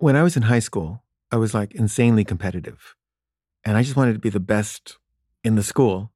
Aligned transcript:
when 0.00 0.16
I 0.16 0.22
was 0.22 0.36
in 0.36 0.42
high 0.42 0.60
school, 0.60 1.02
I 1.30 1.36
was 1.36 1.52
like 1.52 1.74
insanely 1.74 2.24
competitive. 2.24 2.96
And 3.64 3.76
I 3.76 3.82
just 3.82 3.96
wanted 3.96 4.14
to 4.14 4.18
be 4.18 4.30
the 4.30 4.40
best 4.40 4.96
in 5.44 5.54
the 5.54 5.62
school. 5.62 6.10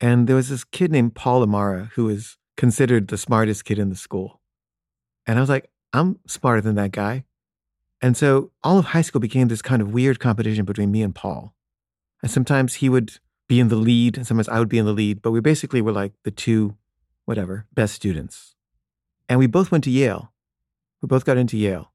And 0.00 0.26
there 0.26 0.34
was 0.34 0.48
this 0.48 0.64
kid 0.64 0.90
named 0.90 1.14
Paul 1.14 1.42
Amara 1.42 1.90
who 1.94 2.06
was 2.06 2.36
considered 2.56 3.08
the 3.08 3.16
smartest 3.16 3.64
kid 3.64 3.78
in 3.78 3.90
the 3.90 3.96
school. 3.96 4.40
And 5.24 5.38
I 5.38 5.40
was 5.40 5.48
like, 5.48 5.70
I'm 5.92 6.18
smarter 6.26 6.60
than 6.60 6.74
that 6.74 6.90
guy. 6.90 7.24
And 8.02 8.16
so 8.16 8.50
all 8.64 8.78
of 8.78 8.86
high 8.86 9.02
school 9.02 9.20
became 9.20 9.48
this 9.48 9.62
kind 9.62 9.80
of 9.80 9.92
weird 9.92 10.18
competition 10.18 10.64
between 10.64 10.90
me 10.90 11.02
and 11.02 11.14
Paul. 11.14 11.54
And 12.22 12.30
sometimes 12.30 12.74
he 12.74 12.88
would 12.88 13.18
be 13.46 13.60
in 13.60 13.68
the 13.68 13.76
lead, 13.76 14.16
and 14.16 14.26
sometimes 14.26 14.48
I 14.48 14.58
would 14.58 14.68
be 14.68 14.78
in 14.78 14.86
the 14.86 14.92
lead, 14.92 15.22
but 15.22 15.30
we 15.30 15.40
basically 15.40 15.82
were 15.82 15.92
like 15.92 16.12
the 16.24 16.30
two, 16.30 16.76
whatever, 17.24 17.66
best 17.72 17.94
students. 17.94 18.54
And 19.28 19.38
we 19.38 19.46
both 19.46 19.70
went 19.70 19.84
to 19.84 19.90
Yale. 19.90 20.32
We 21.02 21.06
both 21.06 21.24
got 21.24 21.36
into 21.36 21.56
Yale. 21.56 21.89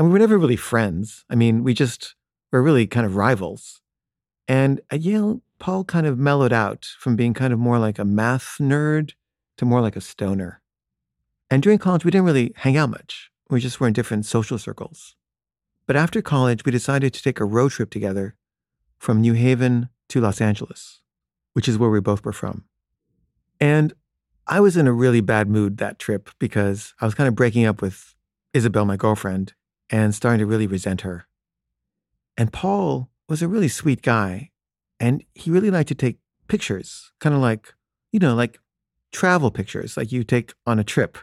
And 0.00 0.08
we 0.08 0.14
were 0.14 0.18
never 0.18 0.38
really 0.38 0.56
friends. 0.56 1.26
I 1.28 1.34
mean, 1.34 1.62
we 1.62 1.74
just 1.74 2.14
were 2.50 2.62
really 2.62 2.86
kind 2.86 3.04
of 3.04 3.16
rivals. 3.16 3.82
And 4.48 4.80
uh, 4.90 4.94
at 4.94 5.02
Yale, 5.02 5.42
Paul 5.58 5.84
kind 5.84 6.06
of 6.06 6.18
mellowed 6.18 6.54
out 6.54 6.86
from 6.98 7.16
being 7.16 7.34
kind 7.34 7.52
of 7.52 7.58
more 7.58 7.78
like 7.78 7.98
a 7.98 8.04
math 8.06 8.56
nerd 8.58 9.12
to 9.58 9.66
more 9.66 9.82
like 9.82 9.96
a 9.96 10.00
stoner. 10.00 10.62
And 11.50 11.62
during 11.62 11.78
college, 11.78 12.02
we 12.02 12.10
didn't 12.10 12.24
really 12.24 12.54
hang 12.56 12.78
out 12.78 12.88
much. 12.88 13.30
We 13.50 13.60
just 13.60 13.78
were 13.78 13.88
in 13.88 13.92
different 13.92 14.24
social 14.24 14.56
circles. 14.56 15.16
But 15.86 15.96
after 15.96 16.22
college, 16.22 16.64
we 16.64 16.72
decided 16.72 17.12
to 17.12 17.22
take 17.22 17.38
a 17.38 17.44
road 17.44 17.72
trip 17.72 17.90
together 17.90 18.36
from 18.96 19.20
New 19.20 19.34
Haven 19.34 19.90
to 20.08 20.22
Los 20.22 20.40
Angeles, 20.40 21.02
which 21.52 21.68
is 21.68 21.76
where 21.76 21.90
we 21.90 22.00
both 22.00 22.24
were 22.24 22.32
from. 22.32 22.64
And 23.60 23.92
I 24.46 24.60
was 24.60 24.78
in 24.78 24.86
a 24.86 24.94
really 24.94 25.20
bad 25.20 25.46
mood 25.46 25.76
that 25.76 25.98
trip 25.98 26.30
because 26.38 26.94
I 27.02 27.04
was 27.04 27.14
kind 27.14 27.28
of 27.28 27.34
breaking 27.34 27.66
up 27.66 27.82
with 27.82 28.14
Isabel, 28.54 28.86
my 28.86 28.96
girlfriend, 28.96 29.52
and 29.90 30.14
starting 30.14 30.38
to 30.38 30.46
really 30.46 30.66
resent 30.66 31.02
her. 31.02 31.26
And 32.36 32.52
Paul 32.52 33.10
was 33.28 33.42
a 33.42 33.48
really 33.48 33.68
sweet 33.68 34.02
guy, 34.02 34.50
and 34.98 35.24
he 35.34 35.50
really 35.50 35.70
liked 35.70 35.88
to 35.88 35.94
take 35.94 36.18
pictures, 36.48 37.12
kind 37.20 37.34
of 37.34 37.40
like, 37.40 37.74
you 38.12 38.18
know, 38.18 38.34
like 38.34 38.58
travel 39.12 39.50
pictures, 39.50 39.96
like 39.96 40.12
you 40.12 40.24
take 40.24 40.54
on 40.66 40.78
a 40.78 40.84
trip. 40.84 41.18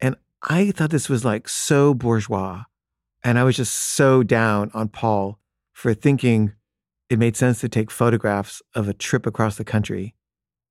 And 0.00 0.16
I 0.42 0.70
thought 0.70 0.90
this 0.90 1.08
was 1.08 1.24
like 1.24 1.48
so 1.48 1.94
bourgeois. 1.94 2.64
And 3.24 3.38
I 3.38 3.44
was 3.44 3.56
just 3.56 3.74
so 3.74 4.22
down 4.22 4.70
on 4.74 4.88
Paul 4.88 5.38
for 5.72 5.94
thinking 5.94 6.52
it 7.08 7.18
made 7.18 7.36
sense 7.36 7.60
to 7.60 7.68
take 7.68 7.90
photographs 7.90 8.62
of 8.74 8.88
a 8.88 8.94
trip 8.94 9.26
across 9.26 9.56
the 9.56 9.64
country 9.64 10.14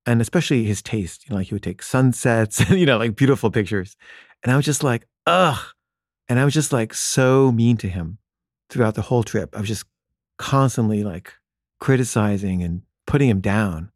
and 0.06 0.22
especially 0.22 0.64
his 0.64 0.82
taste. 0.82 1.26
You 1.26 1.32
know, 1.32 1.38
like 1.38 1.48
he 1.48 1.56
would 1.56 1.64
take 1.64 1.84
sunsets 1.84 2.70
you 2.70 2.86
know, 2.86 2.98
like 2.98 3.16
beautiful 3.16 3.52
pictures. 3.52 3.96
And 4.44 4.52
I 4.52 4.56
was 4.56 4.66
just 4.66 4.84
like, 4.84 5.08
ugh. 5.26 5.60
And 6.32 6.40
I 6.40 6.46
was 6.46 6.54
just 6.54 6.72
like 6.72 6.94
so 6.94 7.52
mean 7.52 7.76
to 7.76 7.90
him 7.90 8.18
throughout 8.70 8.96
the 8.96 9.02
whole 9.02 9.22
trip. 9.22 9.54
I 9.54 9.60
was 9.60 9.68
just 9.68 9.84
constantly 10.38 11.04
like 11.04 11.34
criticizing 11.82 12.64
and 12.64 12.84
putting 13.06 13.28
him 13.28 13.42
down. 13.42 13.92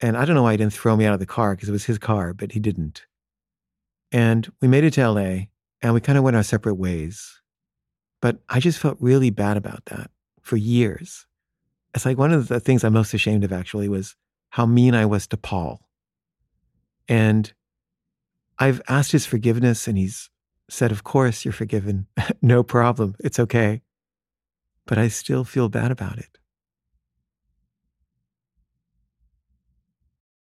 And 0.00 0.16
I 0.16 0.24
don't 0.24 0.36
know 0.36 0.44
why 0.44 0.52
he 0.52 0.56
didn't 0.56 0.72
throw 0.72 0.94
me 0.94 1.04
out 1.04 1.14
of 1.14 1.18
the 1.18 1.26
car 1.26 1.56
because 1.56 1.68
it 1.68 1.72
was 1.72 1.86
his 1.86 1.98
car, 1.98 2.32
but 2.32 2.52
he 2.52 2.60
didn't. 2.60 3.06
And 4.12 4.52
we 4.62 4.68
made 4.68 4.84
it 4.84 4.92
to 4.92 5.10
LA 5.10 5.46
and 5.82 5.94
we 5.94 6.00
kind 6.00 6.16
of 6.16 6.22
went 6.22 6.36
our 6.36 6.44
separate 6.44 6.76
ways. 6.76 7.42
But 8.22 8.38
I 8.48 8.60
just 8.60 8.78
felt 8.78 8.96
really 9.00 9.30
bad 9.30 9.56
about 9.56 9.86
that 9.86 10.12
for 10.40 10.56
years. 10.56 11.26
It's 11.92 12.06
like 12.06 12.18
one 12.18 12.32
of 12.32 12.46
the 12.46 12.60
things 12.60 12.84
I'm 12.84 12.92
most 12.92 13.14
ashamed 13.14 13.42
of 13.42 13.52
actually 13.52 13.88
was 13.88 14.14
how 14.50 14.64
mean 14.64 14.94
I 14.94 15.06
was 15.06 15.26
to 15.26 15.36
Paul. 15.36 15.80
And 17.08 17.52
I've 18.60 18.80
asked 18.88 19.10
his 19.10 19.26
forgiveness 19.26 19.88
and 19.88 19.98
he's 19.98 20.30
said, 20.68 20.92
Of 20.92 21.04
course, 21.04 21.44
you're 21.44 21.52
forgiven. 21.52 22.06
no 22.42 22.62
problem. 22.62 23.14
It's 23.20 23.38
okay. 23.38 23.82
But 24.86 24.98
I 24.98 25.08
still 25.08 25.44
feel 25.44 25.68
bad 25.68 25.90
about 25.90 26.18
it. 26.18 26.38